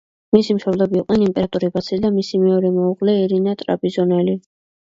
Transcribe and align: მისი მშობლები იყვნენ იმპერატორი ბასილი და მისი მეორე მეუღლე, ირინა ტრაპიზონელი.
მისი 0.35 0.53
მშობლები 0.59 0.97
იყვნენ 1.01 1.25
იმპერატორი 1.25 1.69
ბასილი 1.77 2.03
და 2.07 2.11
მისი 2.17 2.41
მეორე 2.47 2.73
მეუღლე, 2.79 3.15
ირინა 3.27 3.55
ტრაპიზონელი. 3.63 4.39